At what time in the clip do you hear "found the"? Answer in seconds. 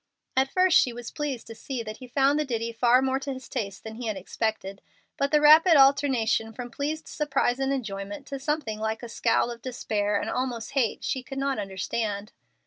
2.07-2.43